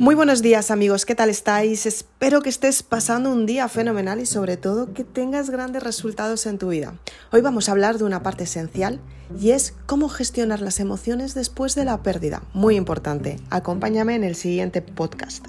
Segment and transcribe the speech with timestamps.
[0.00, 1.84] Muy buenos días amigos, ¿qué tal estáis?
[1.84, 6.56] Espero que estés pasando un día fenomenal y sobre todo que tengas grandes resultados en
[6.56, 6.94] tu vida.
[7.32, 8.98] Hoy vamos a hablar de una parte esencial
[9.38, 12.42] y es cómo gestionar las emociones después de la pérdida.
[12.54, 15.48] Muy importante, acompáñame en el siguiente podcast.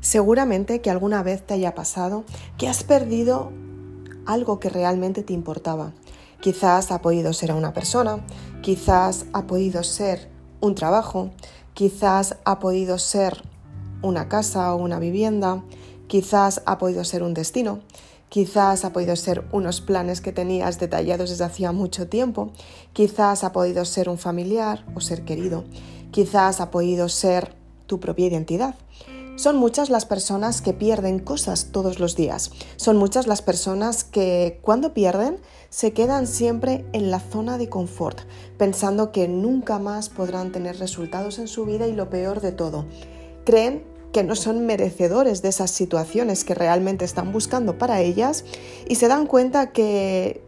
[0.00, 2.24] Seguramente que alguna vez te haya pasado
[2.56, 3.50] que has perdido
[4.26, 5.92] algo que realmente te importaba.
[6.40, 8.24] Quizás ha podido ser a una persona,
[8.62, 10.28] quizás ha podido ser
[10.60, 11.30] un trabajo,
[11.74, 13.42] quizás ha podido ser
[14.02, 15.64] una casa o una vivienda,
[16.06, 17.80] quizás ha podido ser un destino,
[18.28, 22.52] quizás ha podido ser unos planes que tenías detallados desde hacía mucho tiempo,
[22.92, 25.64] quizás ha podido ser un familiar o ser querido,
[26.12, 27.54] quizás ha podido ser
[27.86, 28.74] tu propia identidad.
[29.38, 32.50] Son muchas las personas que pierden cosas todos los días.
[32.74, 35.38] Son muchas las personas que cuando pierden
[35.70, 38.18] se quedan siempre en la zona de confort,
[38.56, 42.86] pensando que nunca más podrán tener resultados en su vida y lo peor de todo,
[43.44, 48.44] creen que no son merecedores de esas situaciones que realmente están buscando para ellas
[48.88, 50.42] y se dan cuenta que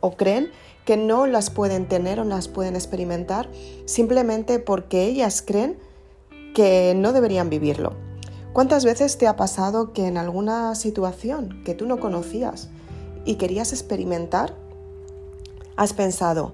[0.00, 0.50] o creen
[0.86, 3.50] que no las pueden tener o las pueden experimentar
[3.84, 5.76] simplemente porque ellas creen
[6.54, 8.11] que no deberían vivirlo.
[8.52, 12.68] ¿Cuántas veces te ha pasado que en alguna situación que tú no conocías
[13.24, 14.54] y querías experimentar,
[15.76, 16.52] has pensado,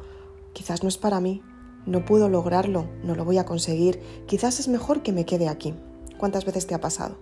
[0.53, 1.43] quizás no es para mí,
[1.87, 5.75] no puedo lograrlo, no lo voy a conseguir, quizás es mejor que me quede aquí?
[6.19, 7.17] ¿Cuántas veces te ha pasado?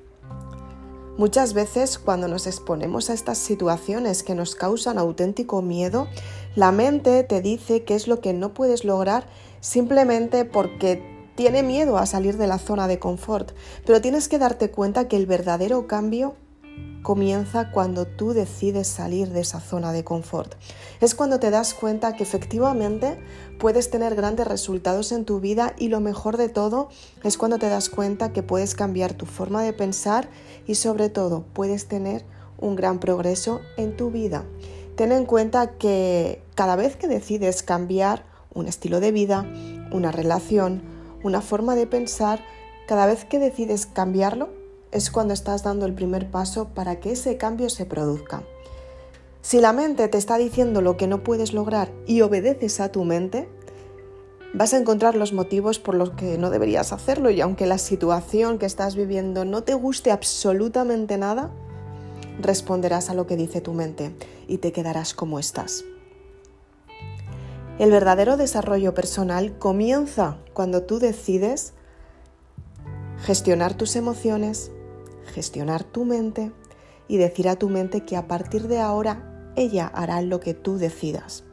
[1.16, 6.06] Muchas veces cuando nos exponemos a estas situaciones que nos causan auténtico miedo,
[6.54, 9.27] la mente te dice qué es lo que no puedes lograr
[9.60, 13.53] simplemente porque tiene miedo a salir de la zona de confort,
[13.84, 16.34] pero tienes que darte cuenta que el verdadero cambio
[17.03, 20.55] comienza cuando tú decides salir de esa zona de confort.
[21.00, 23.16] Es cuando te das cuenta que efectivamente
[23.60, 26.88] puedes tener grandes resultados en tu vida y lo mejor de todo
[27.22, 30.28] es cuando te das cuenta que puedes cambiar tu forma de pensar
[30.66, 32.25] y sobre todo puedes tener
[32.59, 34.44] un gran progreso en tu vida.
[34.97, 39.47] Ten en cuenta que cada vez que decides cambiar un estilo de vida,
[39.93, 40.96] una relación,
[41.26, 42.44] una forma de pensar,
[42.87, 44.48] cada vez que decides cambiarlo,
[44.92, 48.42] es cuando estás dando el primer paso para que ese cambio se produzca.
[49.42, 53.04] Si la mente te está diciendo lo que no puedes lograr y obedeces a tu
[53.04, 53.48] mente,
[54.54, 58.59] vas a encontrar los motivos por los que no deberías hacerlo y aunque la situación
[58.59, 61.50] que estás viviendo no te guste absolutamente nada,
[62.41, 64.12] responderás a lo que dice tu mente
[64.48, 65.84] y te quedarás como estás.
[67.78, 71.75] El verdadero desarrollo personal comienza cuando tú decides
[73.19, 74.70] gestionar tus emociones,
[75.34, 76.53] gestionar tu mente
[77.06, 80.78] y decir a tu mente que a partir de ahora ella hará lo que tú
[80.78, 81.44] decidas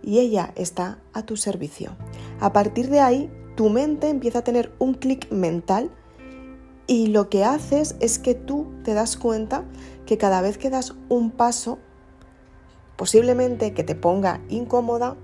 [0.00, 1.96] y ella está a tu servicio.
[2.38, 5.90] A partir de ahí, tu mente empieza a tener un clic mental
[6.86, 9.64] y lo que haces es que tú te das cuenta
[10.06, 11.78] que cada vez que das un paso,
[12.96, 15.16] posiblemente que te ponga incómoda,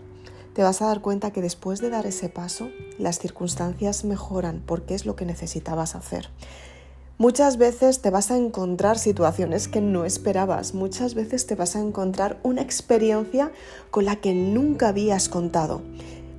[0.61, 4.95] te vas a dar cuenta que después de dar ese paso, las circunstancias mejoran porque
[4.95, 6.29] es lo que necesitabas hacer.
[7.17, 11.81] Muchas veces te vas a encontrar situaciones que no esperabas, muchas veces te vas a
[11.81, 13.53] encontrar una experiencia
[13.91, 15.81] con la que nunca habías contado.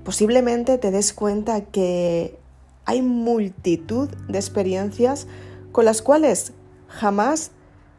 [0.05, 2.38] Posiblemente te des cuenta que
[2.85, 5.25] hay multitud de experiencias
[5.71, 6.53] con las cuales
[6.88, 7.49] jamás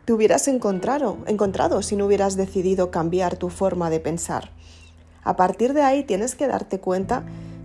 [0.05, 4.53] te hubieras encontrado, encontrado si no hubieras decidido cambiar tu forma de pensar.
[5.23, 7.25] A partir de ahí tienes que darte cuenta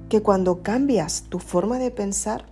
[0.09, 2.45] que cuando cambias tu forma de pensar,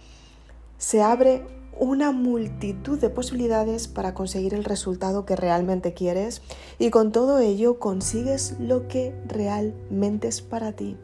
[0.77, 1.43] se abre
[1.77, 6.41] una multitud de posibilidades para conseguir el resultado que realmente quieres
[6.79, 10.97] y con todo ello consigues lo que realmente es para ti,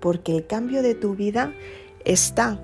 [0.00, 1.54] porque el cambio de tu vida
[2.04, 2.60] está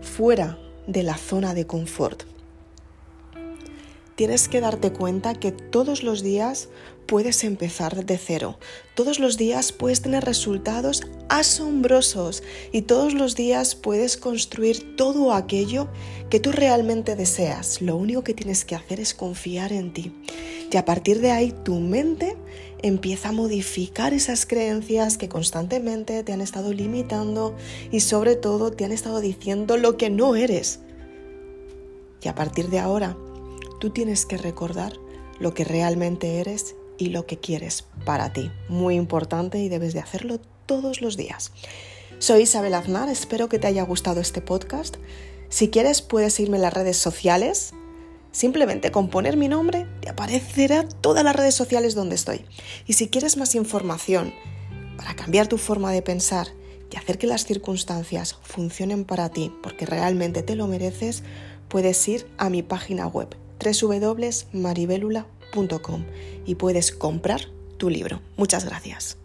[0.00, 2.33] fuera de la zona de confort.
[4.16, 6.68] Tienes que darte cuenta que todos los días
[7.06, 8.58] puedes empezar de cero.
[8.94, 15.88] Todos los días puedes tener resultados asombrosos y todos los días puedes construir todo aquello
[16.30, 17.82] que tú realmente deseas.
[17.82, 20.12] Lo único que tienes que hacer es confiar en ti.
[20.70, 22.36] Y a partir de ahí tu mente
[22.82, 27.56] empieza a modificar esas creencias que constantemente te han estado limitando
[27.90, 30.80] y sobre todo te han estado diciendo lo que no eres.
[32.22, 33.16] Y a partir de ahora,
[33.84, 34.94] tú tienes que recordar
[35.38, 38.50] lo que realmente eres y lo que quieres para ti.
[38.70, 41.52] Muy importante y debes de hacerlo todos los días.
[42.18, 44.96] Soy Isabel Aznar, espero que te haya gustado este podcast.
[45.50, 47.74] Si quieres puedes irme en las redes sociales.
[48.32, 52.46] Simplemente con poner mi nombre te aparecerá todas las redes sociales donde estoy.
[52.86, 54.32] Y si quieres más información
[54.96, 56.46] para cambiar tu forma de pensar
[56.90, 61.22] y hacer que las circunstancias funcionen para ti porque realmente te lo mereces,
[61.68, 66.04] puedes ir a mi página web www.maribelula.com
[66.46, 67.42] y puedes comprar
[67.78, 68.20] tu libro.
[68.36, 69.18] Muchas gracias.